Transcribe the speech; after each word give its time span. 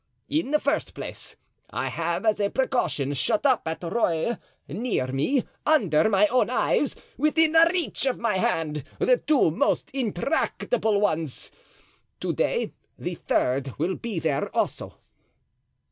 In 0.29 0.49
the 0.49 0.59
first 0.59 0.95
place 0.95 1.35
I 1.69 1.89
have 1.89 2.25
as 2.25 2.39
a 2.39 2.49
precaution 2.49 3.13
shut 3.13 3.45
up 3.45 3.67
at 3.67 3.83
Rueil, 3.83 4.39
near 4.67 5.05
me, 5.11 5.43
under 5.63 6.09
my 6.09 6.25
own 6.25 6.49
eyes, 6.49 6.95
within 7.17 7.51
reach 7.71 8.07
of 8.07 8.17
my 8.17 8.39
hand, 8.39 8.83
the 8.97 9.17
two 9.17 9.51
most 9.51 9.91
intractable 9.91 10.99
ones. 10.99 11.51
To 12.21 12.33
day 12.33 12.73
the 12.97 13.13
third 13.13 13.75
will 13.77 13.93
be 13.93 14.17
there 14.17 14.49
also." 14.55 14.95